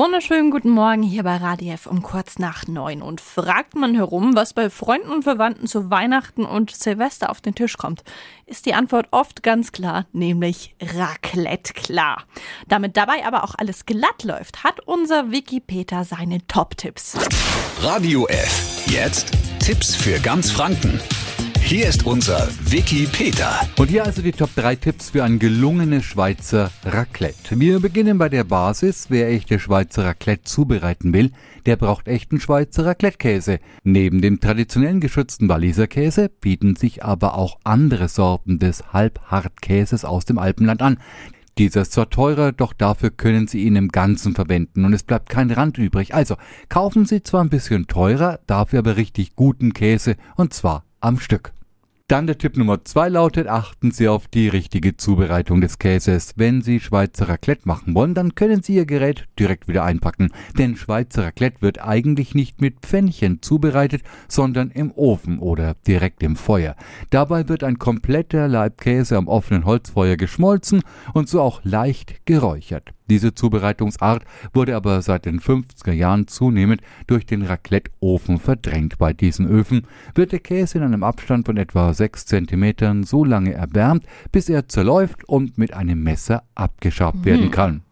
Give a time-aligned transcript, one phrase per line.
[0.00, 3.02] wunderschönen guten Morgen hier bei Radio F um kurz nach neun.
[3.02, 7.54] Und fragt man herum, was bei Freunden und Verwandten zu Weihnachten und Silvester auf den
[7.54, 8.02] Tisch kommt,
[8.46, 12.24] ist die Antwort oft ganz klar, nämlich Raclette klar.
[12.66, 17.18] Damit dabei aber auch alles glatt läuft, hat unser Wiki Peter seine Top-Tipps.
[17.82, 18.86] Radio F.
[18.86, 20.98] Jetzt Tipps für ganz Franken.
[21.70, 23.60] Hier ist unser Wiki Peter.
[23.78, 27.60] Und hier also die Top 3 Tipps für ein gelungenes Schweizer Raclette.
[27.60, 29.06] Wir beginnen bei der Basis.
[29.08, 31.30] Wer echte Schweizer Raclette zubereiten will,
[31.66, 33.60] der braucht echten Schweizer Raclette-Käse.
[33.84, 40.24] Neben dem traditionellen geschützten Walliser Käse bieten sich aber auch andere Sorten des Halbhartkäses aus
[40.24, 40.98] dem Alpenland an.
[41.56, 45.28] Dieser ist zwar teurer, doch dafür können Sie ihn im Ganzen verwenden und es bleibt
[45.28, 46.16] kein Rand übrig.
[46.16, 46.34] Also
[46.68, 51.52] kaufen Sie zwar ein bisschen teurer, dafür aber richtig guten Käse und zwar am Stück.
[52.10, 56.32] Dann der Tipp Nummer zwei lautet, achten Sie auf die richtige Zubereitung des Käses.
[56.34, 60.32] Wenn Sie Schweizer Raclette machen wollen, dann können Sie Ihr Gerät direkt wieder einpacken.
[60.58, 66.34] Denn Schweizer Raclette wird eigentlich nicht mit Pfännchen zubereitet, sondern im Ofen oder direkt im
[66.34, 66.74] Feuer.
[67.10, 70.82] Dabei wird ein kompletter Leibkäse am offenen Holzfeuer geschmolzen
[71.14, 72.92] und so auch leicht geräuchert.
[73.10, 78.98] Diese Zubereitungsart wurde aber seit den 50er Jahren zunehmend durch den Raclette-Ofen verdrängt.
[78.98, 79.82] Bei diesen Öfen
[80.14, 84.68] wird der Käse in einem Abstand von etwa 6 cm so lange erwärmt, bis er
[84.68, 87.24] zerläuft und mit einem Messer abgeschabt mhm.
[87.24, 87.82] werden kann.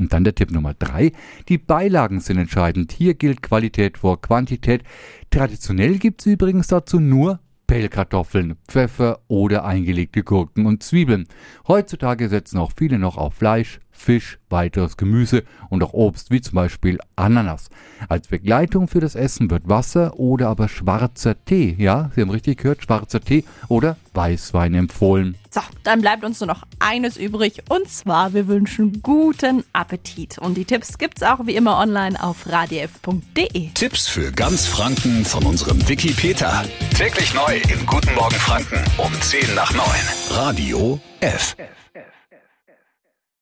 [0.00, 1.12] Und dann der Tipp Nummer drei.
[1.50, 2.90] Die Beilagen sind entscheidend.
[2.90, 4.82] Hier gilt Qualität vor Quantität.
[5.30, 11.26] Traditionell gibt es übrigens dazu nur Pellkartoffeln, Pfeffer oder eingelegte Gurken und Zwiebeln.
[11.66, 16.56] Heutzutage setzen auch viele noch auf Fleisch, Fisch, weiteres Gemüse und auch Obst, wie zum
[16.56, 17.68] Beispiel Ananas.
[18.08, 22.58] Als Begleitung für das Essen wird Wasser oder aber schwarzer Tee, ja, Sie haben richtig
[22.58, 25.36] gehört, schwarzer Tee oder Weißwein empfohlen.
[25.50, 30.38] So, dann bleibt uns nur noch eines übrig und zwar wir wünschen guten Appetit.
[30.38, 33.70] Und die Tipps gibt's auch wie immer online auf radiof.de.
[33.74, 36.64] Tipps für ganz Franken von unserem Wiki Peter.
[36.96, 39.84] Täglich neu in Guten Morgen Franken um 10 nach 9.
[40.30, 41.54] Radio F.
[41.58, 42.02] F, F.